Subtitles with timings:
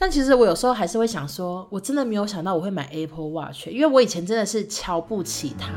[0.00, 5.72] 但其实我有时候还是会想说，我真的没有想到我会买 Apple Watch，因为我以前真的是瞧不起它。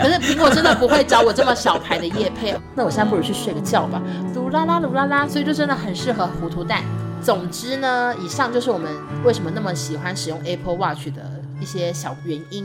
[0.00, 4.00] 可是苹果真的不会找我这么小牌的叶配， 那我现在不如去睡个觉吧。
[4.34, 6.82] 噜啦啦噜啦啦，所以就真的很适合糊涂蛋。
[7.20, 8.90] 总之呢，以上就是我们
[9.24, 12.64] 为什么那么喜欢使用 Apple Watch 的一些小原因。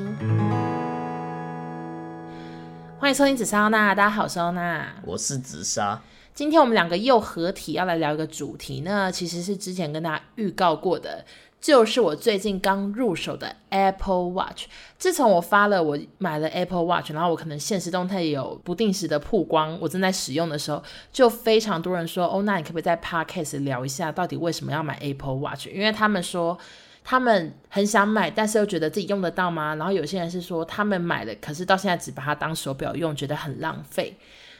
[3.00, 6.00] 欢迎收听紫砂欧娜，大家好，我是欧娜，我是紫砂。
[6.34, 11.24] 今天我们两个又合体，要来聊一个主题呢，其实是之前跟大家预告过的，
[11.62, 14.66] 就是我最近刚入手的 Apple Watch。
[14.98, 25.68] 自从我发了我买了 Apple Watch，然后我可能现实动态也有不定时的曝光，我正在使用的时候，就非常多人说，哦，那你可不可以在 Podcast 聊一下，到底为什么要买 Apple Watch？
[25.68, 26.58] 因为他们说
[27.04, 29.76] 他们很想买，但是又觉得自己用得到吗？
[29.76, 34.18] 然后有些人是说他们买了，可是到现在只把它当手表用，觉得很浪费。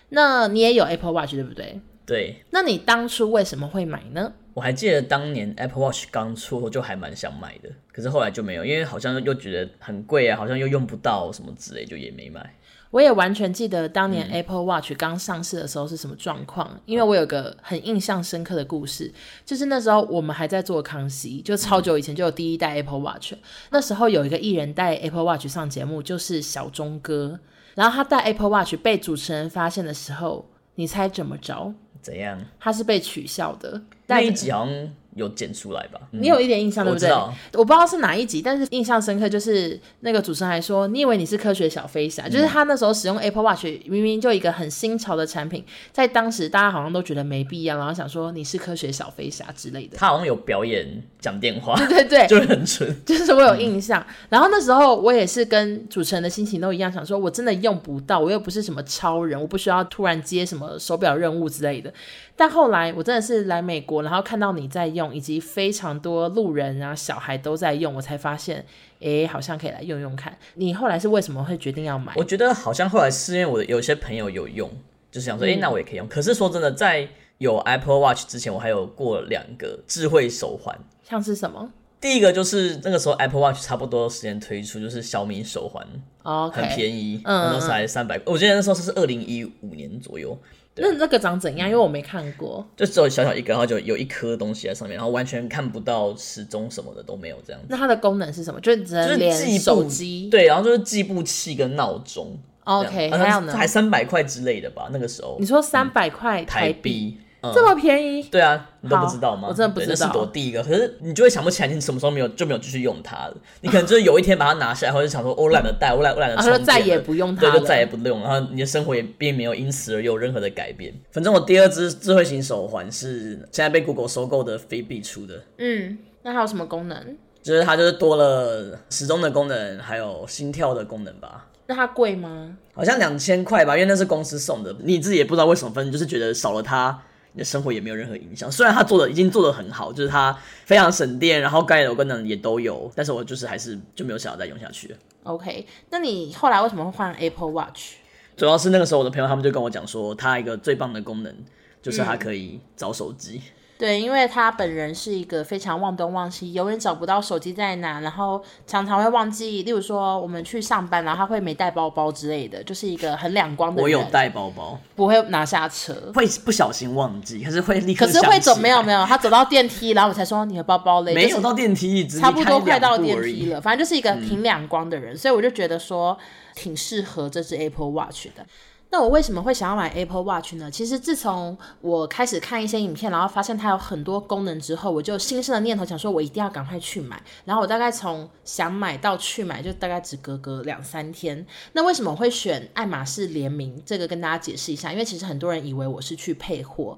[0.10, 1.80] 那你也有 Apple Watch 对不对？
[2.06, 2.44] 对。
[2.52, 4.34] 那你当初为什么会买呢？
[4.54, 12.54] 我还记得当年 Apple Watch 刚出，我就还蛮想买的，可是后来就没有，因为好像又觉得很贵啊，好像又用不到什么之类，就也没买。
[12.92, 19.12] 我也完全记得当年 Apple Watch 刚上市的时候是什么状况，嗯，因为我有个很印象深刻的故事，
[19.44, 23.34] 就是那时候我们还在做康熙，就超久以前就有第一代 Apple Watch，
[23.72, 27.40] 那时候有一个艺人带 Apple Watch 上节目，就是小钟哥。
[27.76, 31.74] 然后他戴 Apple Watch 被主持人发现的时候，你猜怎么着？
[32.02, 32.40] 怎样？
[32.60, 33.82] 他是被取笑的。
[34.08, 36.00] 那一集好像有剪出来吧？
[36.12, 37.10] 你有一点印象，对不对？
[37.10, 37.34] 我知道。
[37.54, 49.98] 我不知道是哪一集，但是印象深刻就是那个主持人还说：“你以为你是科学小飞侠？”就是他那时候使用 Apple Watch，明明就一个很新潮的产品，在当时大家好像都觉得没必要，然后想说你是科学小飞侠之类的。
[49.98, 52.96] 他好像有表演讲电话， 对对对，就很蠢。
[53.06, 54.02] 就是我有印象。
[54.02, 54.14] 嗯。
[54.30, 61.94] 然后那时候我也是跟主持人的心情都一样，想说我真的用不到，我又不是什么超人，我不需要突然接什么手表任务之类的。
[62.36, 68.64] 但后来我真的是来美国，然后看到你在用，以及非常多路人啊、小孩都在用，我才发现，
[69.02, 70.38] 哎，好像可以来用用看。
[70.54, 72.14] 你后来是为什么会决定要买？
[72.16, 74.70] 我觉得好像后来是因为我的有些朋友有用，
[75.10, 76.08] 就是想说，哎、嗯，那我也可以用。
[76.08, 81.72] 可是说真的，在有 Apple Watch 之前，我还有过两个智慧手环，像是什么？
[82.00, 85.88] 第一个就是那个时候 Apple Watch 差不多时间推出，就是小米手环
[86.24, 90.38] ，okay, 很便宜，嗯，那时候才三百，我记得那时候是二零一五年左右。
[90.76, 91.70] 那那个长怎样？
[91.70, 97.68] 因为我没看过，就只有小小一个，然后就有一颗东西在上面，然后完全看不到时钟什么的都没有这样子。
[97.70, 98.60] 那它的功能是什么？
[98.60, 102.38] 就是只能连手机，对，然后就是计步器跟闹钟。
[102.64, 103.54] OK，还有呢？
[103.54, 104.90] 还三百块之类的吧？
[104.92, 105.36] 那个时候。
[105.40, 107.18] 你说三百块台币？
[107.44, 108.24] 嗯、这么便宜？
[108.24, 109.50] 对啊，你都不知道吗？
[109.50, 109.94] 我真的不知道。
[110.00, 113.36] 那是我第一个，可是你就会想不起来你什么时候没有就没有继续用它了。
[113.60, 118.22] 你可能就是有一天把它拿下来，或者想说我懒得带，我懒我懒得充电，然后再也不用它，对，就再也不用。
[118.22, 120.94] 然后你的生活也并没有因此而有任何的改变。
[121.12, 125.44] 反正我第二只智慧型手环是现在被 Google 收购的 Fitbit 出的。
[125.58, 127.18] 嗯，那它有什么功能？
[127.42, 131.48] 就是它就是多了时钟的功能，还有心跳的功能吧。
[131.68, 132.58] 那它贵吗？
[132.74, 134.74] 好像两千块吧，因为那是公司送的。
[134.80, 137.02] 你自己也不知道为什么，反正就是觉得少了它。
[137.34, 144.96] 你的生活也没有任何影响，虽然它做的已经做的很好，就是它非常省电，然后该有的功能也都有，但是我就是还是就没有想要再用下去。
[145.24, 147.96] OK，那你后来为什么会换 Apple Watch？
[148.38, 151.36] 主要是那个时候我的朋友他们就跟我讲说，它一个最棒的功能
[151.82, 153.42] 就是它可以找手机。
[153.44, 159.64] 嗯对，因为他本人是一个非常忘东忘西，永远找不到手机在哪，然后常常会忘记。
[159.64, 163.84] 例如说，我们去上班，然后他会没带包包之类的，就是一个很两光的人。
[163.84, 168.06] 我有带包包，不会拿下车，会不小心忘记，可是会立刻。
[168.06, 171.14] 可是会走没有没有，他走到电梯，然后我才说你的包包嘞。
[171.14, 173.60] 没走到电梯，差不多快到电梯了。
[173.60, 176.18] 反正就是一个挺两光的人，嗯，所以我就觉得说
[176.56, 178.46] 挺适合这只 Apple Watch 的。
[178.94, 180.70] 那我为什么会想要买 Apple Watch 呢？
[180.70, 187.20] 其实自从我开始看一些影片，然后发现它有很多功能之后，我就心生的念头想说，我一定要赶快去买。
[187.44, 191.44] 然后我大概从想买到去买，就大概只隔隔两三天。
[191.72, 193.82] 那为什么会选爱马仕联名？
[193.84, 196.96] 这个跟大家解释一下，因为其实很多人以为我是去配货。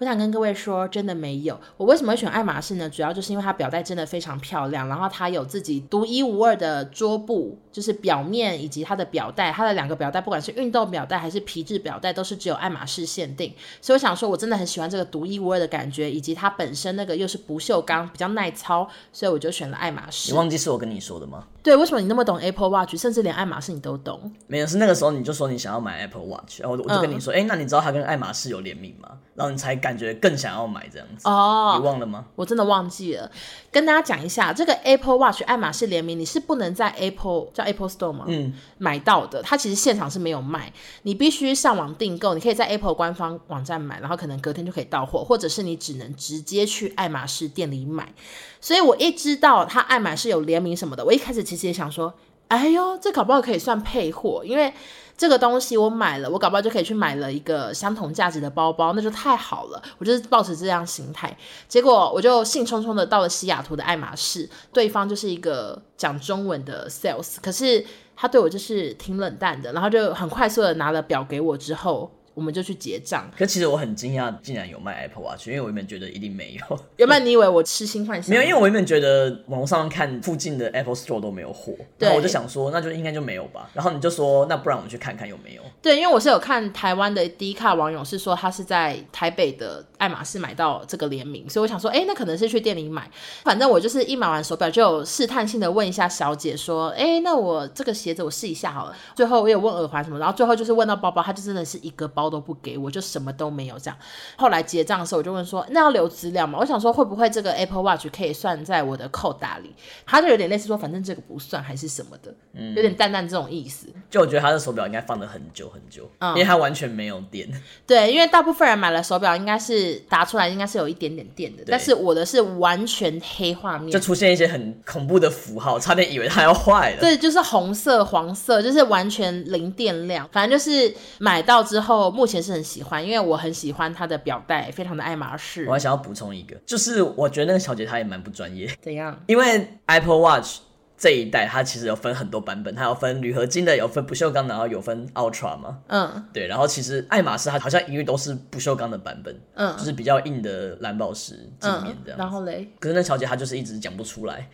[0.00, 1.60] 我想跟各位说，真的没有。
[1.76, 2.88] 我为什么会选爱马仕呢？
[2.88, 13.52] 主要就是因为它表带真的非常漂亮，然后它有自己独一无二的桌布，就是表面以及它的表带，它的两个表带，不管是运动表带还是皮质表带，都是只有爱马仕限定。
[13.82, 20.32] 所以我想说，我真的很喜欢这个独一无二的感觉，以及它本身那个又是不锈钢，比较耐操，所以我就选了爱马仕。
[20.32, 21.44] 你忘记是我跟你说的吗？
[21.62, 24.32] 对，为什么你那么懂 Apple Watch，甚至连爱马仕你都懂？
[24.46, 29.18] 没有，是那个时候你就说你想要买 Apple Watch，然后我就跟你说，哎、嗯，那你知道它跟爱马仕有联名吗？
[29.34, 29.89] 然后你才敢。
[29.90, 31.28] 感觉更想要买这样子。
[31.28, 32.24] 哦，你忘了吗？
[32.36, 33.28] 我真的忘记了。
[33.72, 38.24] 跟大家讲一下，这个 Apple Watch 爱马仕联名，你是不能在 Apple 叫 Apple Store 吗？
[38.28, 40.72] 嗯，买到的，它其实现场是没有卖，
[41.02, 42.34] 你必须上网订购。
[42.34, 48.14] 你可以在 Apple 官方网站买，然后可能隔天就可以到货，或者是你只能直接去爱马仕店里买。
[48.60, 52.14] 所以我一知道它爱马仕有联名什么的，我一开始其实也想说，
[52.46, 54.72] 哎呦，这搞不好可以算配货，因为
[55.20, 59.82] 这个东西我买了，我搞不好就可以去买了一个相同价值的包包，那就太好了。
[59.98, 61.36] 我就是抱持这样心态，
[61.68, 67.84] 结果我就兴冲冲的到了西雅图的爱马仕，对方就是一个讲中文的 sales，可是
[68.16, 72.10] 他对我就是挺冷淡的，然后就很快速的拿了表给我之后。
[72.34, 73.30] 我们就去结账。
[73.36, 76.78] 可其实我很惊讶，竟然有卖 Apple Watch，因为我原本觉得一定没有。
[76.96, 78.30] 原本你以为我痴心幻想？
[78.30, 83.70] 没有，因为我原本觉得网络上看附近的 Apple Store 都没有货，然后我就想说，那就应该就没有吧。
[83.74, 85.62] 然后你就说，那不然我们去看看有没有。
[85.82, 93.10] 对，因为我是有看台湾的 Dcard 网友是说他是在台北的爱马仕买到这个联名，所以我想说，哎，那可能是去店里买。
[93.42, 98.96] 反正我就是一买完手表就有试探性的问一下小姐说，哎，那我这个鞋子我试一下好了。
[99.14, 103.96] 最后我也问耳环什么，然后最后就是问到包包，它就真的是一个包都不给我，就什么都没有这样。
[104.36, 106.58] 后来结账的时候，我就问说，那要留资料吗？
[106.60, 109.74] 我想说会不会这个 Apple Watch 可以算在我的扣打里？
[110.04, 113.86] 他就有点类似说，反正这个不算还是什么的，嗯，有点淡淡这种意思。
[114.10, 117.48] 就我觉得他的手表应该放了很久很久，嗯，因为他完全没有电。
[117.86, 127.00] 对，因为大部分人买了手表，应该是打出来应该是有一点点电的，但是我的是完全黑画面，就出现一些很恐怖的符号，差点以为它要坏了。
[127.00, 130.28] 对，就是红色、黄色，就是完全零电量。
[130.32, 135.64] 反正就是买到之后，目前是很喜欢，因为我很喜欢它的表带，非常的爱马仕。
[135.66, 138.70] 我还想要补充一个，就是我觉得那个小姐她也蛮不专业。
[138.80, 139.22] 怎样？
[139.26, 140.58] 因为 Apple Watch。
[141.00, 145.78] 这一代它其实有分很多版本，它有分铝合金的，有分不锈钢的，然后有分 Ultra 嘛。
[145.86, 146.46] 嗯，对。
[146.46, 152.20] 然后其实爱马仕它好像一律都是不锈钢的版本，嗯，就是比较硬的蓝宝石镜面这样、嗯。
[152.20, 154.46] 然后嘞，可是那小姐她就是一直讲不出来。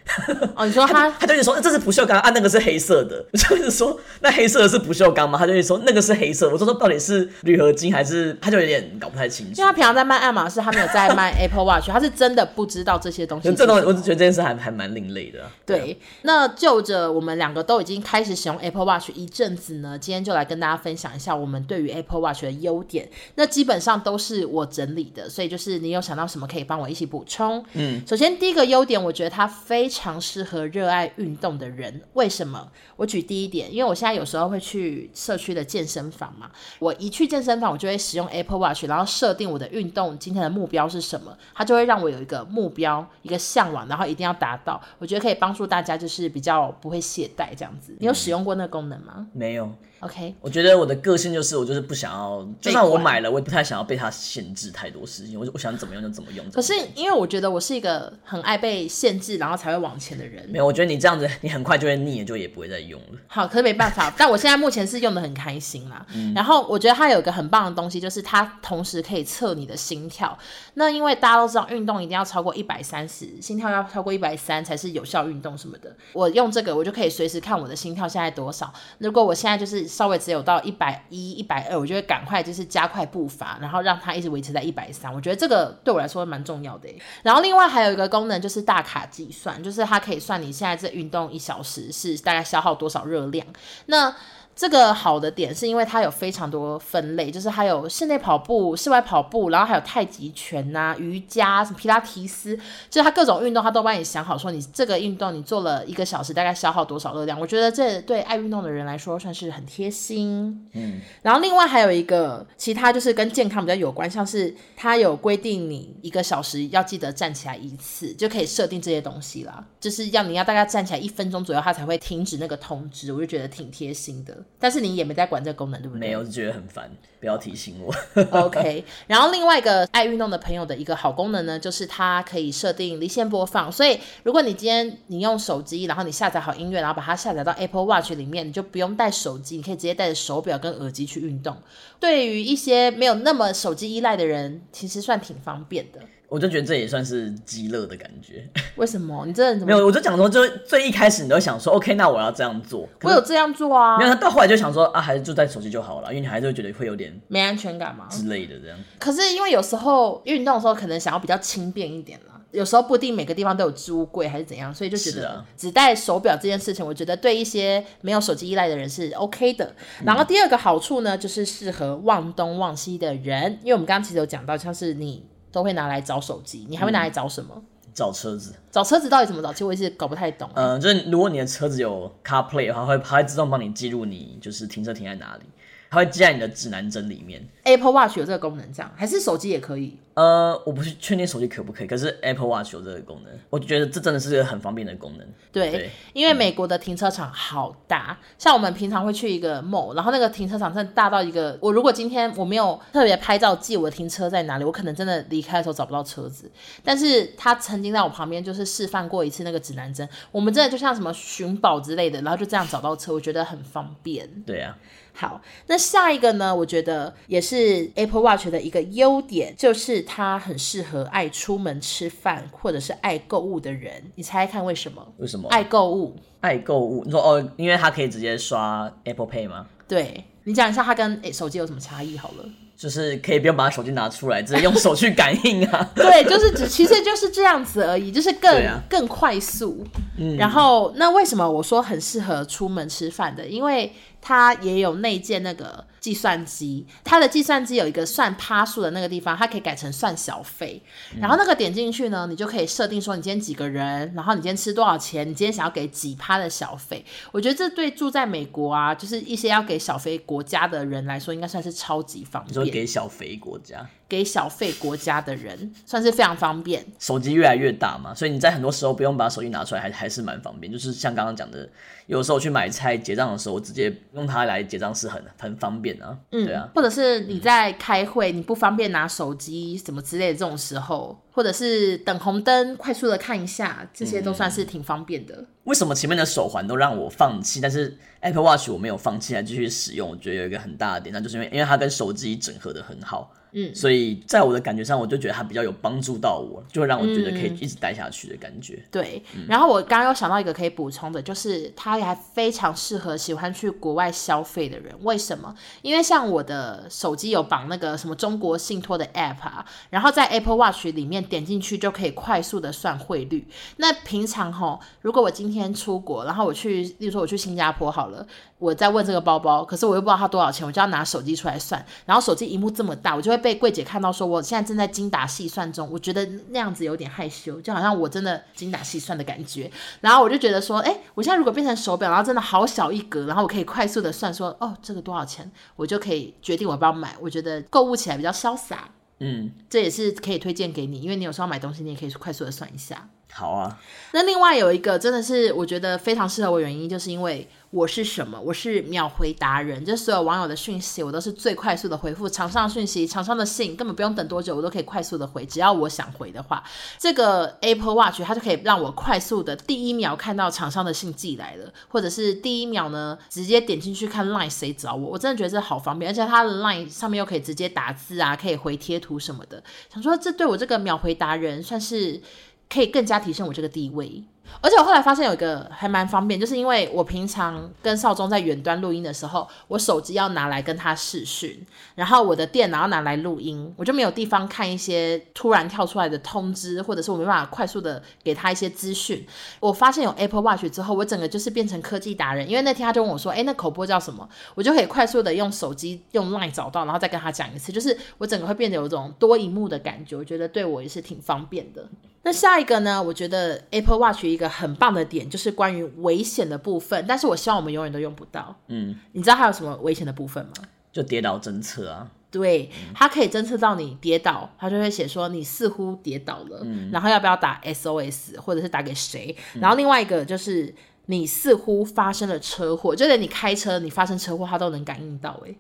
[0.55, 3.25] 哦，你说 她，她就一直说这是不锈钢啊，那个是黑色的。
[3.33, 5.37] 我就一直说那黑色的是不锈钢吗？
[5.37, 6.49] 她就一直说那个是黑色。
[6.49, 8.33] 我说说到底是铝合金还是？
[8.41, 9.61] 她就有点搞不太清楚。
[9.61, 13.51] 因为她平常在卖爱马仕，她没有在卖 Apple Watch，她是真的不知道这些东西。
[13.57, 15.51] 这东西我只觉得这件事还还蛮另类的、啊。
[15.65, 17.13] 对，对那就着。
[17.13, 23.09] 我们两个都已经开始使用 Apple Watch 一阵子呢，今天就来跟大家分享一下我们对于 Apple Watch 的优点。
[23.37, 27.65] 那基本上都是我整理的，所以就是你有想到什么可以帮我一起补充。
[27.75, 32.03] 嗯，首先第一个优点，我觉得它非常适合热爱运动的人。
[32.15, 32.69] 为什么？
[32.97, 44.81] 我举第一点，因为我现在有时候会去社区的健身房嘛，我一去健身房，我就会使用 Apple Watch，然后设定我的运动今天的目标是什么，它就会让我有一个目标，一个向往，然后一定要达到。
[44.99, 47.01] 我觉得可以帮助大家，就是比较不会。
[47.07, 49.13] 懈怠这样子，你有使用过那个功能吗？
[49.19, 49.71] 嗯，没有。
[50.01, 55.41] OK，我觉得我的个性就是我就是不想要，就算我买了，我也不太想要被它限制太多事情。
[55.41, 56.45] 我我想怎么用就怎么用。
[56.51, 60.47] 可是因为我觉得我是一个很爱被限制，然后才会往前的人。
[60.51, 63.19] 没有，我觉得你这样子，你很快就会腻了，就也不会再用了。
[63.27, 64.13] 好，可是没办法。
[64.19, 66.07] 但我现在目前是用的很开心啦。
[66.15, 66.35] 嗯。
[66.35, 70.39] 然后我觉得它有一个很棒的东西，就是它同时可以测你的心跳。
[70.75, 75.97] 那因为大家都知道，运动一定要超过一百三十，心跳要超过一百三才是有效运动什么的。
[76.13, 78.71] 我用这个，我就可以随时看我的心跳现在多少。
[78.99, 85.13] 如果我现在就是稍微只有到一百一、一百二，我就会赶快就是加快步伐，然后让它一直维持在一百三。
[85.13, 86.89] 我觉得这个对我来说蛮重要的。
[87.23, 93.47] 然后另外还有一个功能就是大卡计算，就是它可以算你现在这运动一小时是大概消耗多少热量。
[93.87, 94.15] 那
[94.57, 102.57] 这个好的点是因为它有非常多分类，就是还有室内跑步、室外跑步，然后还有太极拳呐、啊、瑜伽、什么皮拉提斯，
[102.89, 107.39] 就是它各种运动，它都帮你想好，说你这个运动你做了一个小时，大概消耗多少热量。
[107.39, 110.67] 我觉得这对爱运动的人来说算是很贴心。
[110.73, 124.35] 嗯，然后另外还有一个其他就是跟健康比较有关，像是它有规定你一个小时要记得站起来一次，就可以设定这些东西啦，就是要你要大概站起来一分钟左右，它才会停止那个通知，我就觉得挺贴心的。
[124.59, 126.01] 但是你也没在管这个功能，对不对？
[126.01, 127.95] 没有，就觉得很烦，不要提醒我。
[128.31, 128.85] OK。
[129.07, 133.71] 然后另外一个爱运动的朋友的一个好功能呢，就是它可以设定离线播放。
[133.71, 141.57] 所以如果你今天你用手机，然后你下载好音乐，然后把它下载到 Apple Watch 里面，你就不用带手机，你可以直接带着手表跟耳机去运动。
[142.01, 146.01] 对于一些没有那么手机依赖的人，其实算挺方便的。
[146.29, 148.49] 我就觉得这也算是极乐的感觉。
[148.77, 149.25] 为什么？
[149.27, 149.87] 你这人怎么没有？
[149.87, 152.89] 我就讲说，就最一开始你都想说，OK，那我要这样做。
[153.03, 153.99] 我有这样做啊。
[153.99, 158.79] 没有，他到后来就想说啊，还是就带手机就好了，因为你还是会觉得会有点没安全感嘛之类的这样。
[158.99, 162.33] 可是因为有时候运动的时候可能想要比较轻便一点啦。
[162.53, 169.75] 有时候不一定每个地方都有置物柜还是怎样，所以就觉得只带手表这件事情，我觉得对一些没有手机依赖的人是 OK 的。
[170.05, 177.55] 然后第二个好处呢，就是适合忘东忘西的人，因为我们刚刚其实有讲到，像是你都会拿来找手机，你还会拿来找什么？
[177.57, 177.63] 嗯
[177.95, 179.51] 找车子，找车子到底怎么找？
[179.51, 180.47] 其实我一直搞不太懂。
[180.53, 185.45] 嗯、呃，就是如果你的车子有 CarPlay 的话，会它会自动帮你记录你就是停车停在哪里，
[185.91, 187.47] 它会记在你的指南针里面。
[187.65, 189.99] Apple Watch 有这个功能，这样还是手机也可以？
[190.15, 195.27] 呃，我不是确定手机可不可以，可是 Apple Watch 有这个功能，我觉得这真的是一个很方便的功能。
[195.53, 206.51] 对，对因为美国的停车场好大，嗯，像我们平常会去一个 mall，然后那个停车场真的大到一个，我如果今天我没有特别拍照记我的停车在哪里，我可能真的离开的时候找不到车子。
[206.83, 214.27] 但是他曾经在我旁边就是示范过一次那个指南针，我们真的就像什么寻宝之类的，然后就这样找到车，我觉得很方便。
[214.47, 214.79] 对啊。
[215.19, 216.55] 好，那下一个呢？
[216.55, 224.13] 我觉得也是 Apple Watch 的一个优点，就是它很适合爱出门吃饭或者是爱购物的人。
[224.17, 225.03] 你猜猜看为什么？
[225.17, 225.49] 为什么？
[225.49, 226.15] 爱购物？
[226.41, 227.03] 爱购物？
[227.07, 229.67] 你说哦，因为它可以直接刷 Apple Pay 吗？
[229.89, 232.45] 对，你讲一下它跟诶手机有什么差异好了。
[232.77, 235.89] 就是可以不用把手机拿出来，直接用手去感应啊。
[235.97, 239.83] 对，就是只其实就是这样子而已，就是更、啊、更快速。
[240.19, 243.47] 嗯，然后那为什么我说很适合出门吃饭的？
[243.47, 243.91] 因为
[244.27, 250.81] 他也有内建那个计算机，它的计算机有一个算趴数的那个地方，它可以改成算小费。
[251.21, 257.05] 然后那个点进去呢，你就可以设定说你今天几个人，然后你今天吃多少钱，你今天想要给几趴的小费。
[257.33, 262.51] 我觉得这对住在美国啊，就是一些要给小费国家的人来说，应该算是超级方便。
[262.51, 263.85] 你说给小费国家？
[264.09, 266.87] 给小费国家的人算是非常方便。
[267.01, 270.73] 手机越来越大嘛，所以你在很多时候不用把手机拿出来，还还是蛮方便。
[270.73, 271.69] 就是像刚刚讲的，
[272.07, 276.17] 有时候去买菜结账的时候，我直接用它来结账是很很方便啊。
[276.33, 276.69] 嗯，对啊。
[276.75, 285.35] 或者是你在开会，你不方便拿手机什么之类的这种时候，或者是等红灯，快速的看一下，这些都算是挺方便的。
[285.37, 285.47] 嗯。
[285.65, 290.11] 为什么前面的手环都让我放弃，但是 Apple Watch 我没有放弃，还继续使用？
[290.11, 293.33] 我觉得有一个很大的点，那就是因为因为它跟手机整合的很好。
[293.53, 298.75] 嗯，所以在我的感觉上，我就觉得它比较有帮助到我，就会让我觉得可以一直待下去的感觉。
[298.75, 304.95] 嗯、对、嗯，然后我刚刚又想到一个可以补充的，就是它还非常适合喜欢去国外消费的人。
[305.03, 305.55] 为什么？
[305.83, 313.47] 因为像我的手机有绑那个什么中国信托的 App 啊，然后在 Apple Watch 里面点进去就可以快速的算汇率。
[313.77, 318.27] 那平常齁，如果我今天出国，然后我去，例如说我去新加坡好了。
[318.59, 329.71] 我在问这个包包，可是我又不知道它多少钱，我就要拿手机出来算，然后手机荧幕这么大，我就会被柜姐看到说我现在正在精打细算中，我觉得那样子有点害羞，就好像我真的精打细算的感觉，
[330.01, 338.89] 然后我就觉得说，哎，我现在如果变成手表，然后真的好小一格，然后我可以快速的算说，哦，这个多少钱，我就可以决定我要不要买，我觉得购物起来比较潇洒，
[339.21, 343.09] 嗯，这也是可以推荐给你，因为你有时候买东西，你也可以快速的算一下。
[343.33, 343.79] 好啊，
[344.13, 347.47] 那另外有一个真的是我觉得非常适合我原因，就是因为
[347.77, 348.41] 我是什么？
[348.41, 356.65] 我是秒回达人，就所有网友的讯息我都是最快速的回复，厂商讯息、厂商的信根本不用等多久，我都可以快速的回，只要我想回的话，
[356.99, 372.23] 这个 Apple Watch 它就可以让我快速的第一秒看到厂商的信寄来了，或者是第一秒呢直接点进去看 Line 谁找我，我真的觉得这好方便，而且它的 Line 上面又可以直接打字啊，可以回贴图什么的，想说这对我这个秒回达人算是。
[372.69, 374.25] 可以更加提升我这个地位。
[374.61, 389.27] 而且我后来发现有一个还蛮方便，就是因为我平常跟少宗在远端录音的时候，我手机要拿来跟他视讯，然后我的电脑要拿来录音，我就没有地方看一些突然跳出来的通知，或者是我没办法快速的给他一些资讯。
[389.61, 401.87] 我发现有 Apple Watch 之后，我整个就是变成科技达人，因为那天他就问我说：“诶，那口播叫什么？”我就可以快速的用手机用 Line 找到，然后再跟他讲一次，就是我整个会变得有一种多萤幕的感觉，我觉得对我也是挺方便的。
[402.23, 403.01] 那下一个呢？
[403.01, 408.55] 我觉得 Apple Watch 一个很棒的点就是关于危险的部分，但是我希望我们永远都用不到。
[408.69, 410.53] 嗯，你知道还有什么危险的部分吗？
[410.93, 412.09] 就跌倒侦测啊。
[412.31, 419.35] 对，它可以侦测到你跌倒，它就会写说你似乎跌倒了，嗯，然后要不要打 SOS 或者是打给谁？
[419.55, 420.75] 然后另外一个就是
[421.07, 425.41] 你似乎发生了车祸，就连你开车你发生车祸，它都能感应到。
[425.47, 425.55] 哎。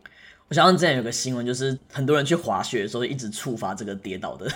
[0.48, 4.46] 我想到之前有个新闻，就是很多人去滑雪的时候一直触发这个跌倒的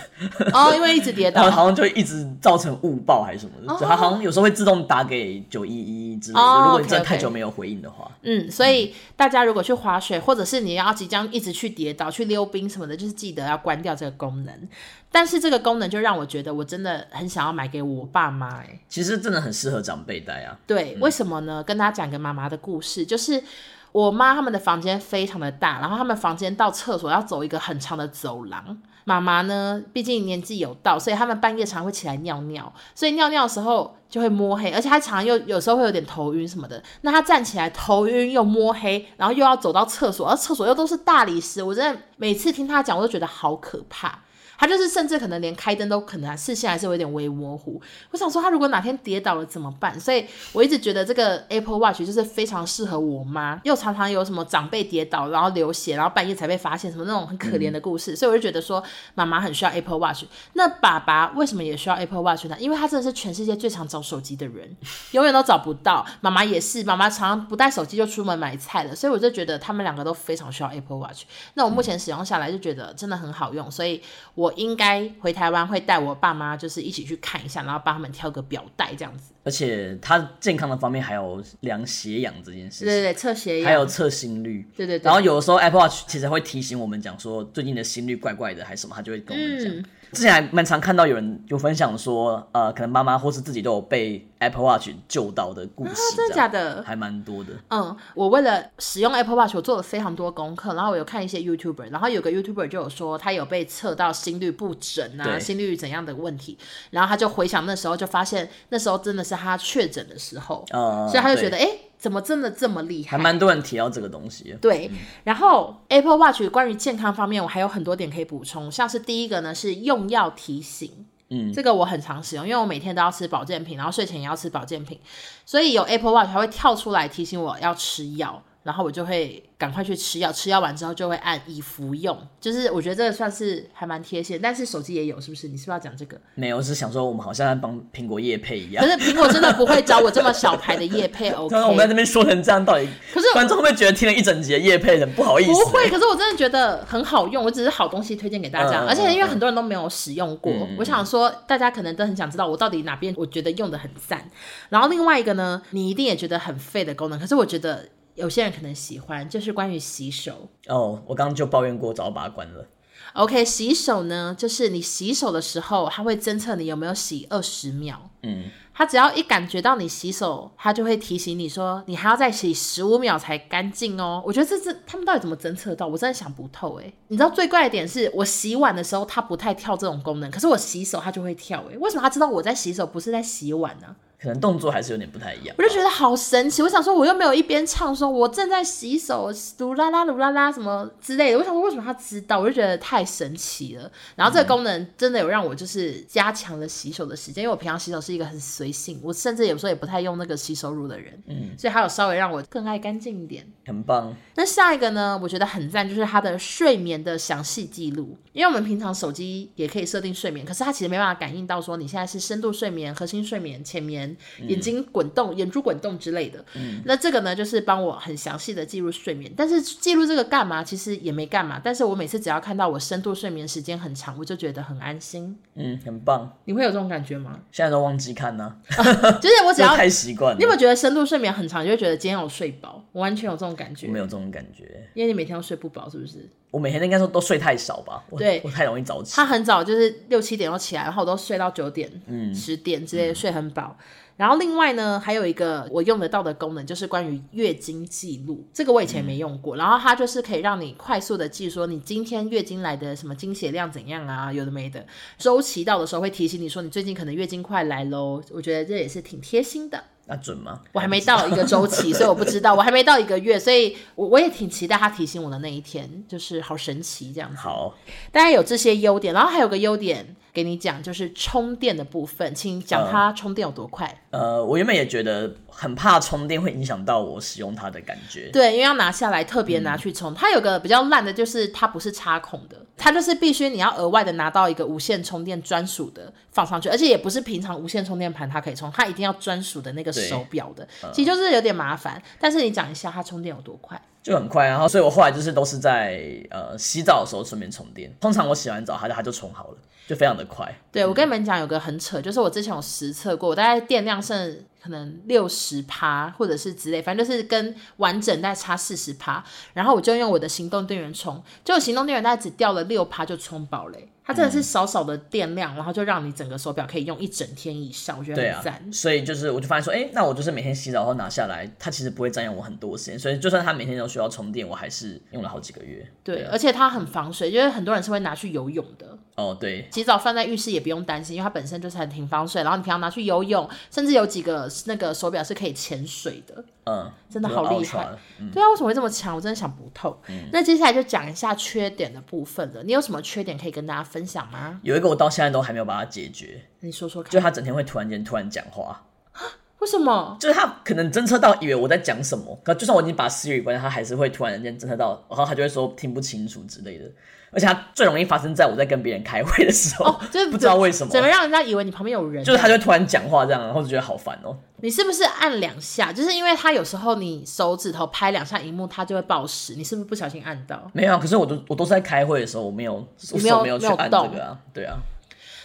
[0.53, 6.63] 哦，因为一直跌倒， 好像就一直造成误报还是什么的，哦、就它好像有时候会自动打给九一一之类的、哦。
[6.63, 14.69] 如果你真的太久没有回应的话，嗯，所以大家如果去滑雪，或者是你要即将一直去跌倒、去溜冰什么的，就是记得要关掉这个功能。
[15.11, 20.57] 但是这个功能就让我觉得我真的很想要买给我爸妈哎，其实真的很适合长辈戴啊。
[20.65, 21.61] 对、嗯，为什么呢？
[21.61, 23.43] 跟大家讲个妈妈的故事，就是。
[23.91, 28.77] 我妈他们的房间非常的大，然后他们房间到厕所要走一个很长的走廊。
[29.03, 36.81] 妈妈呢，毕竟年纪有到，所以他们半夜常常会起来尿尿，所以尿尿的时候就会摸黑，而且他常常又有时候会有点头晕什么的。
[37.01, 44.19] 那他站起来头晕又摸黑，然后又要走到厕所，而厕所又都是大理石，我真的每次听他讲，我都觉得好可怕。
[44.61, 47.81] 他就是甚至可能连开灯都可能视线还是有点微模糊。
[48.11, 49.99] 我想说他如果哪天跌倒了怎么办？
[49.99, 58.13] 所以我一直觉得这个 Apple Watch 就是非常适合我妈，又常常有什么长辈跌倒然后流血，然后半夜才被发现什么那种很可怜的故事。
[58.13, 58.83] 嗯、所以我就觉得说
[59.15, 60.25] 妈妈很需要 Apple Watch。
[60.53, 62.55] 那爸爸为什么也需要 Apple Watch 呢？
[62.59, 64.77] 因为他真的是全世界最常找手机的人，
[65.13, 66.05] 永远都找不到。
[66.21, 68.95] 妈妈也是，妈妈常常不带手机就出门买菜了。
[68.95, 71.23] 所以我就觉得他们两个都非常需要 Apple Watch。
[71.55, 73.99] 那我目前使用下来就觉得真的很好用，所以
[74.35, 79.33] 我应该回台湾会带我爸妈，就是一起去看一下，然后帮他们挑个表带这样子。
[79.43, 85.03] 而且他健康的方面还有量血氧这件事，对对对，测血氧，还有测心率，对对对。
[85.05, 89.73] 然后有的时候 Apple Watch 其实会提醒我们讲说最近的心率怪怪的还是什么，他就会跟我们讲。
[89.73, 96.83] 嗯之前还蛮常看到有人有分享说，呃，可能妈妈或是自己都有被 Apple Watch 救到的故事，啊，真的假的？
[96.83, 97.51] 还蛮多的。
[97.69, 106.57] 嗯，我为了使用 Apple Watch，我做了非常多功课，然后我有看一些 YouTuber，然后有个 YouTuber 就有说他有被测到心率不整啊，心率怎样的问题，
[106.89, 111.69] 然后他就回想那时候，就发现那时候真的是他确诊的时候，嗯，所以他就觉得，哎。
[112.01, 113.11] 怎么真的这么厉害？
[113.11, 114.57] 还蛮多人提到这个东西。
[114.59, 124.99] 对，嗯、然后 Apple Watch 关于健康方面，我还有很多点可以补充，像是第一个呢是用药提醒，嗯，这个我很常使用，因为我每天都要吃保健品，然后睡前也要吃保健品，
[125.45, 129.43] 所以有 Apple Watch 它会跳出来提醒我要吃药，然后我就会。
[129.61, 135.47] 赶快去吃药，吃药完之后就会按已服用，就是我觉得这个算是还蛮贴心，但是手机也有是不是？
[135.47, 136.19] 你是不是要讲这个？
[136.33, 138.83] 没有，是想说我们好像在帮苹果叶配一样。
[138.83, 141.51] 可是苹果真的不会找我这么小牌的叶配， OK？
[141.51, 145.51] 刚刚我们在那边说成这样，到底可是观众会不会觉得听了一整集的业配很不好意思？
[145.51, 154.27] 不会，可是我真的觉得很好用，我只是好东西推荐给大家，嗯、而且因为很多人都没有使用过，嗯、我想说大家可能都很想知道我到底哪边我觉得用的很赞。
[154.69, 157.87] 然后另外一个呢，你一定也觉得很废的功能，可是我觉得。
[158.21, 161.01] 有些人可能喜欢，就是关于洗手哦。
[161.07, 162.65] 我刚刚就抱怨过，早把它关了。
[163.13, 168.09] OK，洗手呢，就是你洗手的时候，它会侦测你有没有洗二十秒。
[168.21, 174.23] 嗯，它只要一感觉到你洗手，它就会提醒你说，你还要再洗十五秒才干净哦。
[174.25, 175.87] 我觉得这这他们到底怎么侦测到？
[175.87, 176.93] 我真的想不透诶。
[177.07, 181.77] 你知道最怪的点是我洗碗的时候，它不太跳这种功能，可是我洗手它就会跳诶。
[181.79, 183.95] 为什么它知道我在洗手，不是在洗碗呢？
[184.21, 186.61] 可能动作还是有点不太一样，我就觉得好神奇。
[186.61, 191.39] 我想说，我又没有一边唱说我正在洗手，噜啦啦噜啦啦什么之类的。
[191.39, 192.39] 我想说，为什么他知道？
[192.39, 193.91] 我就觉得太神奇了。
[194.15, 201.19] 然后这个功能真的有让我就是加强了洗手的时间，因为我平常洗手是一个很随性，我甚至有时候也不太用那个洗手乳的人。
[201.25, 204.15] 嗯，所以还有稍微让我更爱干净一点，很棒。
[204.35, 205.19] 那下一个呢？
[205.23, 208.15] 我觉得很赞，就是它的睡眠的详细记录。
[208.33, 214.10] 因为我们平常手机也可以设定睡眠，可是它其实没办法感应到说你现在是深度睡眠、核心睡眠、浅眠、
[214.47, 214.85] 眼睛。
[214.91, 219.31] 滚动、眼珠滚动之类的，嗯，那这个呢，就是帮我很详细的记录睡眠。
[219.37, 220.63] 但是记录这个干嘛？
[220.63, 221.61] 其实也没干嘛。
[221.63, 225.37] 但是我每次只要看到我深度睡眠时间很长，我就觉得很安心。
[225.55, 226.37] 嗯，很棒。
[226.45, 227.39] 你会有这种感觉吗？
[227.51, 229.11] 现在都忘记看呢、啊。
[229.21, 230.35] 就是我只要 太习惯。
[230.35, 232.83] 你有没有觉得深度睡眠很长，你就会觉得今天有睡饱？
[232.91, 233.87] 我完全有这种感觉。
[233.87, 236.29] 我没有这种感觉，因为你每天都睡不饱，是不是？
[236.51, 238.03] 我每天应该说都睡太少吧。
[238.17, 239.15] 对，我太容易早起。
[239.15, 243.75] 他很早，就是六七点就起来，然后我都睡到九点、嗯、十点之类的，睡很饱。
[243.79, 243.85] 嗯
[244.17, 248.45] 然后另外呢，还有一个我用得到的功能，就是关于月经记录。
[248.53, 249.55] 这个我以前没用过。
[249.55, 254.85] 嗯、然后它就是可以让你快速的记说你今天月经来的什么经血量怎样啊，有的没的。
[255.17, 258.21] 周期到的时候会提醒你说你最近可能月经快来喽。
[258.29, 259.83] 我觉得这也是挺贴心的。
[260.11, 260.59] 那准吗？
[260.73, 262.53] 我还没到一个周期， 所以我不知道。
[262.53, 267.37] 我还没到一个月，所以我我也挺期待他提醒我的那一天，就是好神奇这样子。
[267.37, 267.73] 好，
[268.11, 270.17] 大家有这些优点，然后还有个优点。
[270.33, 273.85] 给你讲，就是充电的部分，请讲它充电有多快。
[274.11, 278.29] 呃，呃，我原本也觉得很怕充电会影响到我使用它的感觉。
[278.31, 292.01] 对，因为要拿下来特别拿去充，嗯、它有个比较烂的，就是它不是插孔的，它就是必须你要额外的拿到一个无线充电专属的放上去，而且也不是平常无线充电盘它可以充，它一定要专属的那个手表的，嗯、其实就是有点麻烦。
[292.19, 293.81] 但是你讲一下它充电有多快？
[294.01, 294.47] 就很快。
[294.47, 297.93] 然后，所以我后来就是都是在呃洗澡的时候顺便充电。
[297.99, 299.57] 通常我洗完澡，它它就充好了，
[299.91, 300.49] 就非常的快。
[300.71, 309.23] 对，我跟你们讲，有个很扯，就是我之前有实测过，我大概电量剩可能六十趴，或者是之类，反正就是跟完整大概差四十趴。
[309.53, 313.77] 然后我就用我的行动电源充，结果行动电源大概只掉了六趴就充饱了。
[314.03, 318.53] 它真的是少少的电量，嗯，然后就让你整个手表可以用一整天以上，我觉得很赞。
[318.55, 318.61] 啊。
[318.71, 322.99] 所以就是我就发现说，哎、欸，那我就是每天洗澡后拿下来，它其实不会占用我很多时间。
[322.99, 325.87] 所以就算它每天都需要充电，我还是用了好几个月。
[326.03, 328.97] 对，而且它很防水，因为很多人是会拿去游泳的。
[329.15, 332.41] 哦，对，洗澡放在浴室也不用担心，因为它本身就是很挺防水。
[332.41, 336.43] 然后你平常拿去游泳，甚至有几个那个手表是可以潜水的。
[336.65, 337.89] 嗯，真的好厉害。
[338.19, 338.29] 嗯。
[338.31, 339.15] 对啊，为什么会这么强？
[339.15, 339.99] 我真的想不透。
[340.09, 340.29] 嗯。
[340.31, 342.63] 那接下来就讲一下缺点的部分了。
[342.63, 344.59] 你有什么缺点可以跟大家分享吗？
[344.63, 346.41] 有一个我到现在都还没有把它解决。
[346.59, 347.11] 你说说看。
[347.11, 348.83] 就他整天会突然间突然讲话。
[349.59, 350.17] 为什么？
[350.19, 356.85] 就是他可能侦测到以为我在讲什么，可就算我已经把 Siri 关，他还是会突然间侦测到，然后他就会说听不清楚之类的。
[357.31, 362.23] 而且它最容易发生在我在跟别人开会的时候，哦，就是不知道为什么，怎么让人家以为你旁边有人？
[362.23, 364.37] 就是他就突然讲话这样，然后就觉得好烦哦。
[364.57, 365.93] 你是不是按两下？
[365.93, 369.55] 就是因为他有时候你手指头拍两下荧幕，它就会报时。
[369.55, 370.69] 你是不是不小心按到？
[370.73, 372.75] 没有啊，可是我都我都是在开会的时候，我没有，
[373.13, 374.37] 我手没有去按这个啊。
[374.53, 374.77] 对啊。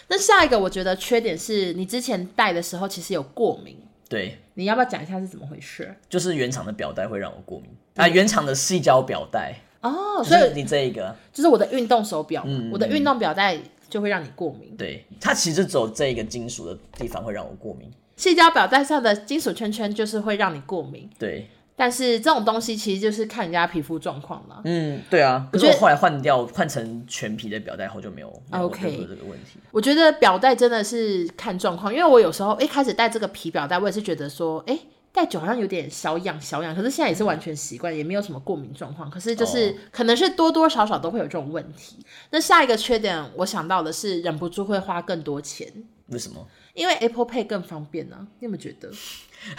[0.09, 3.77] 那下一个我觉得缺点是你之前戴的时候其实有过敏。
[4.07, 4.39] 对。
[4.53, 5.95] 你要不要讲一下是怎么回事？
[6.09, 9.55] 就是原厂的表带会让我过敏啊，原厂的细胶表带。
[9.81, 13.57] 哦，所以你这一个就是我的运动手表，嗯，我的运动表带
[13.89, 14.75] 就会让你过敏。
[14.75, 17.89] 对，它其实只有这一个金属的地方会让我过敏。
[18.17, 21.07] 矽胶表带上的金属圈圈就是会让你过敏。
[21.19, 24.61] 对，但是这种东西其实就是看人家皮肤状况嘛。
[24.63, 25.47] 嗯，对啊。
[25.51, 29.59] 可是我后来换掉换成全皮的表带后就没有 OK 这个问题。
[29.71, 34.77] 我觉得表带真的是看状况，因为我有时候一开始戴这个皮表带，我也是觉得说，哎。
[35.17, 39.09] 戴久好像有点小痒小痒，可是现在也是完全习惯，也没有什么过敏状况。
[39.09, 41.97] 可是就是可能是多多少少都会有这种问题。
[42.29, 45.67] 那下一个缺点，我想到的是忍不住会花更多钱。
[46.09, 46.47] 为什么？
[46.75, 48.27] 因为 Apple Pay 更方便呢、啊？
[48.37, 48.91] 你有没有觉得？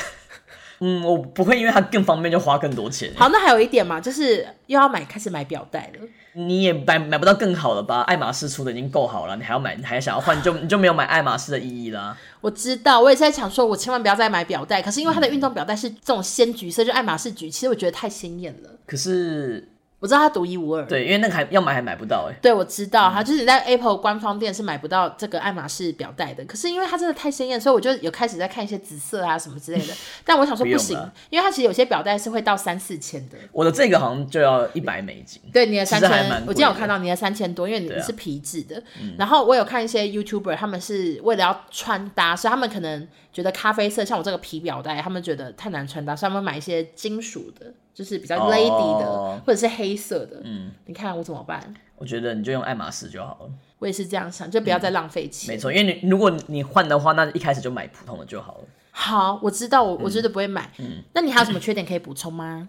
[0.79, 3.13] 嗯，我不会因为它更方便就花更多钱。
[3.17, 6.07] 好，那还有一点嘛，就是又要买，开始买表带了。
[6.33, 8.03] 你也买买不到更好的吧？
[8.03, 12.17] 爱马仕出的已经够好了，你还要买，你还想要换，就你就没有买爱马仕的意义啦。
[12.41, 14.81] 我知道，我也是在想说，我千万不要再买表带。
[14.83, 18.71] 可是因为它的运动表带是这种鲜橘色，就爱马仕橘，其实我觉得太鲜艳了。
[18.87, 19.69] 可是。
[20.01, 22.37] 我知道它独一无二，对，因为那个还要买还买不到哎。
[22.41, 26.45] 对，我知道它、嗯、就是你在 Apple 官方店是买不到这个爱马仕表带的。
[26.45, 29.93] 可是因为它真的太鲜艳，所以我就有开始在看一些紫色啊什么之类的。
[30.25, 33.37] 但我想说不行，不因为它其实有些表带是会到三四千的。
[33.51, 35.43] 我的这个好像就要一百美金。
[35.53, 38.83] 对，你的三千，我今天有看到你的三千多，因为你是皮质的、啊。
[39.19, 47.73] 然后我有看一些 YouTuber，他们是为了要穿搭，所以他们可能觉得咖啡色像我这个皮表带，他们觉得太难穿搭，所以他们买一些金属的。
[47.99, 50.41] 就是比较 lady 的，oh, 或者是黑色的。
[50.45, 51.75] 嗯，你看我怎么办？
[51.97, 53.51] 我觉得你就用爱马仕就好了。
[53.81, 55.49] 我也是这样想，就不要再浪费钱。
[55.49, 58.65] 嗯、没错，因为你如果你换的话，那一开始就买普通的就好了。
[58.93, 60.71] 好，我知道，我我绝对不会买。
[60.79, 62.69] 嗯，那你还有什么缺点可以补充吗？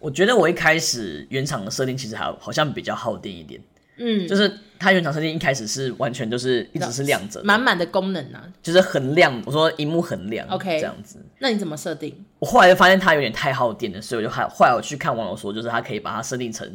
[0.00, 3.62] 我觉得我一开始原厂的设定其实还好像比较耗电一点。
[3.98, 9.42] 嗯，就是它原厂设定一开始是完全就是一直是亮着，满满的功能啊，就是很亮。
[9.46, 11.18] 我说荧幕很亮，OK，这样子。
[11.38, 12.24] 那你怎么设定？
[12.38, 16.70] 我后来就发现它有点太耗电了，所以我就还后来我去看网友说，就是它可以把它设定成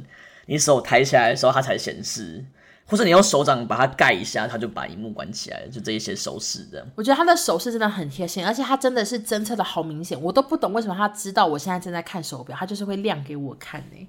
[0.48, 2.44] 你手抬起来的时候它才显示，
[2.88, 6.88] 或者你用手掌把它盖一下，它就把荧幕关起来了，就这一些手势这样。
[6.96, 14.08] 我觉得它的手势真的很贴心，而且它真的是侦测的好明显，我都不懂为什么它知道我现在正在看手表，它就是会亮给我看呢、欸。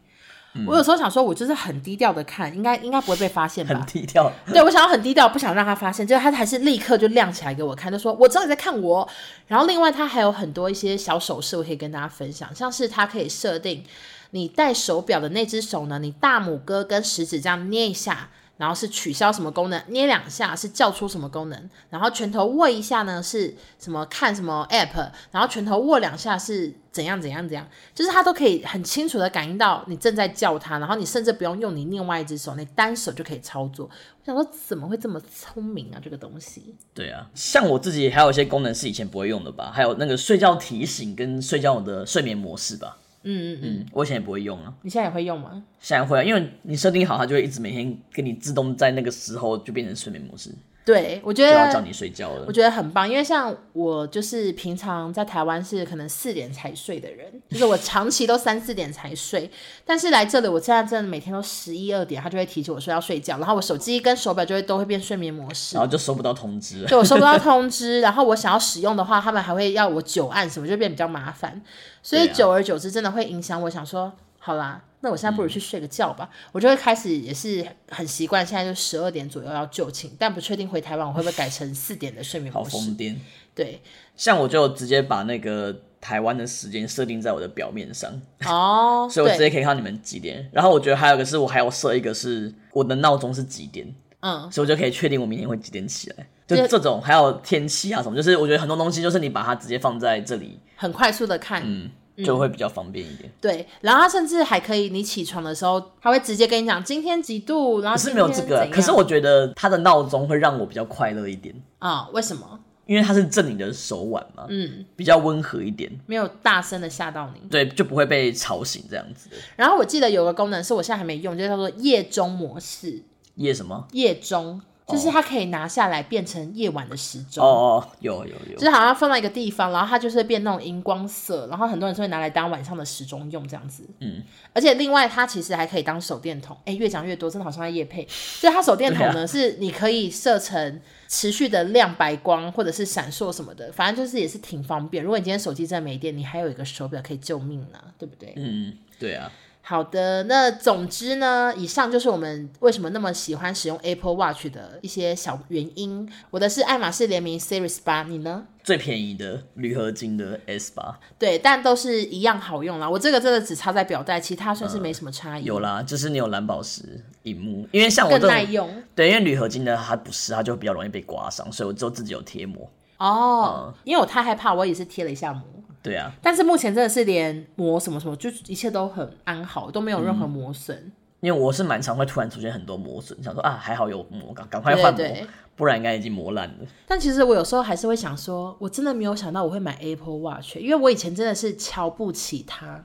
[0.54, 3.74] 嗯、我有时候想说，我就是很低调的看，应该应该不会被发现吧？
[3.74, 4.30] 很低调。
[4.46, 9.08] 对，我想要很低调，不想让他发现，就是他还是立刻就亮起来给我看，就说我知道你在看我。
[9.46, 13.82] 然后另外他还有很多一些小手势，我可以跟大家分享，像是他可以设定
[14.30, 18.28] 你戴手表的那只手呢，你大拇哥跟食指这样捏一下。
[18.62, 33.86] 然后是取消什么功能，捏两下是叫出什么功能，然后拳头握一下呢是什么看什么 app，然后拳头握两下是怎样怎样怎样，就是它都可以很清楚的感应到你正在叫它，然后你甚至不用用你另外一只手，你单手就可以操作。
[33.86, 36.76] 我想说怎么会这么聪明啊这个东西？
[36.94, 42.98] 对啊，像我自己还有一些功能是以前不会用的吧，还有那个睡觉提醒跟睡觉的睡眠模式吧。
[43.24, 44.74] 嗯嗯嗯，我以前也不会用啊。
[44.82, 45.62] 你现在也会用吗？
[45.78, 50.50] 现在会啊，因为你设定好，它就会一直每天给你自动在那个时候就变成睡眠模式。
[50.84, 59.48] 对，我觉得要叫你睡觉了，我觉得很棒，因为像我就是平常在台湾是可能四点才睡的人，就是我长期都三四点才睡，
[59.84, 71.62] 但是来这里我现在真的每天都十一二点，他就会提醒我说要睡觉，然后我手机跟手表就会都会变睡眠模式，然后就收不到通知，对，我收不到通知，然后我想要使用的话，他们还会要我久按什么，就变比较麻烦，
[72.02, 74.12] 所以久而久之真的会影响我想说。
[74.44, 76.26] 好啦，那我现在不如去睡个觉吧。
[76.32, 82.70] 嗯、我就会开始也是很习惯，现在就十二点左右要就寝，但不确定回台湾我会不会改成四点的睡眠模式。
[82.70, 83.16] 好疯癫。
[83.54, 83.82] 对，
[84.16, 88.10] 像我就直接把那个台湾的时间设定在我的表面上
[88.46, 90.48] 哦， 所以我直接可以看到你们几点。
[90.50, 93.86] 然后我觉得还有一个是我还要设一个是我的闹钟是几点，
[94.20, 96.26] 嗯，所以我就可以确定我明天会几点起来。
[96.46, 103.30] 就这种还有天气啊什么，就是我觉得很多东西就是你把它直接放在这里，很快速的看，嗯，就会比较方便一点。
[103.40, 112.08] 对，然后它甚至还可以，你起床的时候，它会直接跟你讲今天几度，然后是没有这个，可是我觉得它的闹钟会让我比较快乐一点啊？
[112.12, 112.60] 为什么？
[112.84, 119.28] 因为它是震你的手腕嘛，嗯，比较温和一点，没有大声的吓到你，对，就不会被吵醒这样子。
[119.54, 123.02] 然后我记得有个功能是我现在还没用，就叫做夜钟模式。
[123.36, 123.86] 夜什么？
[123.92, 124.60] 夜钟。
[124.92, 127.48] 就是它可以拿下来变成夜晚的时钟哦
[127.82, 133.84] 哦，有有有，就是好像放到一个地方，然后它就是会变那种荧光色，然后很多人是会拿来当晚上的时钟用这样子。
[134.00, 136.56] 嗯，而且另外它其实还可以当手电筒。
[136.64, 138.06] 哎，越讲越多，真的好像在夜配。
[138.08, 145.02] 所以它手电筒呢，啊、是你可以设成持续的亮白光或者是闪烁什么的，反正就是也是挺方便。
[145.02, 148.32] 如果你今天手机真的没电，你还有一个手表可以救命呢，对不对？
[148.36, 149.30] 嗯，对啊。
[149.64, 156.10] 好的，那总之呢，以上就是我们为什么那么喜欢使用 Apple Watch 的一些小原因。
[156.30, 158.44] 我的是爱马仕联名 Series 八，你呢？
[158.64, 162.88] 最便宜的铝合金的 S 八，对，但都是一样好用啦。
[162.88, 165.42] 我这个真的只插在表带，其他算是没什么差异。
[165.42, 165.46] 呃。
[165.46, 166.82] 有啦，就是你有蓝宝石
[167.22, 168.68] 荧幕，因为像我这更耐用。
[168.94, 172.68] 对，因为铝合金的它不是，它就比较容易被刮伤，所以我就自己有贴膜。
[172.98, 175.42] 哦，嗯、因为我太害怕，我也是贴了一下膜。
[175.82, 180.76] 对啊，但是目前真的是连磨什么什么，就一切都很安好，都没有任何磨损。
[180.76, 180.92] 嗯。
[181.22, 186.66] 因为我是蛮常会突然出现很多磨损，想说啊，还好有磨，赶赶快换膜，对对对，不然应该已经磨烂了。
[186.84, 192.84] 但其实我有时候还是会想说，我真的没有想到我会买 Apple Watch，因为我以前真的是瞧不起它。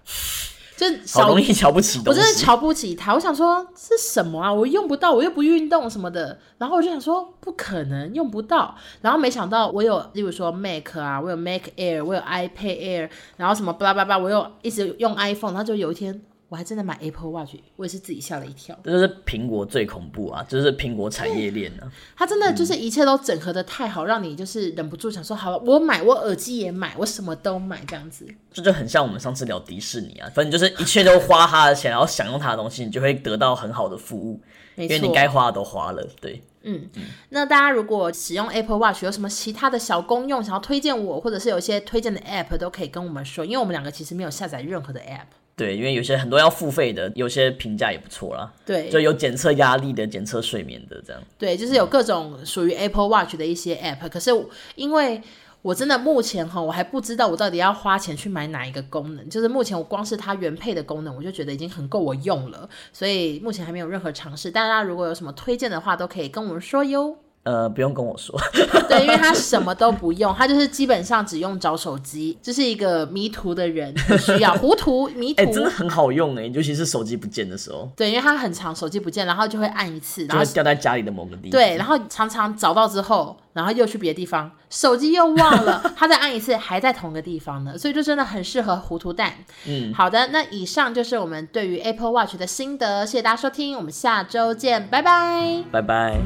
[0.77, 3.11] 就好容易瞧不起，我真的瞧不起他。
[3.15, 4.53] 我想说是什么啊？
[4.53, 6.37] 我用不到，我又不运动什么的。
[6.59, 8.75] 然后我就想说不可能用不到。
[9.01, 15.51] 然后没想到我有，例如说 Mac 啊，我有 Mac Air，我有 iPad Air，然后什么巴拉巴拉，我又一直用 iPhone。
[15.51, 16.21] 然后就有一天。
[16.49, 18.77] 我还真的买 Apple Watch，我也是自己吓了一跳。
[18.83, 20.41] 这就是苹果最恐怖啊！
[20.47, 28.25] 就是苹果产业链呢、啊， 它真的就是一切都整合的太好，嗯、让你就是忍不住想说，好了，我买，我耳机也买，我什么都买这样子。
[28.53, 34.39] 这就很像我们上次聊迪士尼啊，反正就是一切都花他的钱，然后享用他的东西，你就会得到很好的服务，
[34.75, 36.07] 因为你该花的都花了。
[36.21, 37.03] 对，嗯嗯。
[37.29, 45.25] 那大家如果使用 Apple Watch 有什么其他的小功用，想要推荐我，或者是有一些推荐的 App 都可以跟我们说，因为我们两个其实没有下载任何的 App。
[45.57, 48.53] 对，因为有些很多要付费的，有些评价也不错啦。
[48.63, 51.19] 对，就有检测压力的、检测睡眠的这样。
[51.37, 54.29] 对，就是有各种属于 Apple Watch 的一些 App，可是
[54.75, 55.19] 因为
[55.63, 59.27] 我真的目前哈，我还不知道我到底要花钱去买哪一个功能。
[59.27, 64.51] 就是目前我光是它原配的功能，我就觉得已经很够我用了，所以目前还没有任何尝试。
[64.51, 67.17] 大家如果有什么推荐的话，都可以跟我们说哟。
[67.47, 68.37] 呃，不用跟我说，
[68.89, 77.89] 对，因为他什么都不用，他就是基本上只用找手机，就是一个迷途的人需要糊涂迷途， 哎、欸，真的很好用哎，尤其是手机不见的时候。
[77.95, 81.51] 对，因为他很长手机不见，然后就会按一次，然后掉在家里的某个地方。
[81.51, 89.31] 对，然后常常找到之后，然后又去别的地方，手机又忘了，他再按一次，还在同个地方呢，所以就真的很适合糊涂蛋。
[89.65, 96.17] 嗯，好的，那以上就是我们对于 Apple Watch 的心得，谢谢大家收听，我们下周见，拜拜，拜拜。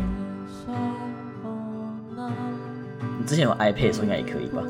[3.21, 4.63] 你之前有 iPad 的时候应该也可以吧？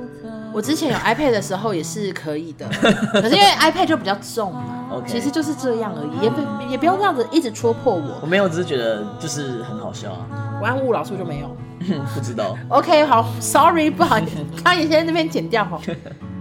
[0.54, 2.68] 我之前有 iPad 的时候也是可以的，
[3.14, 5.06] 可是因为 iPad 就比较重嘛，Okay.
[5.06, 8.20] 其实就是这样而已，也不也不用这样子一直戳破我。
[8.22, 10.60] 我没有，只是觉得就是很好笑啊。
[10.62, 11.56] 我按误老师就没有，
[12.14, 12.58] 不知道。
[12.68, 15.80] OK，好，Sorry，不好意思，看你先在那边剪掉哈。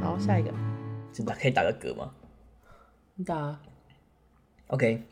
[0.02, 0.50] 好，下一个，
[1.12, 2.10] 先打可以打个嗝吗？
[3.14, 3.56] 你打。
[4.66, 5.04] OK。